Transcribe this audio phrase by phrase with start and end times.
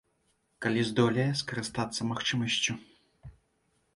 [0.65, 2.73] Калі здолее скарыстацца магчымасцю.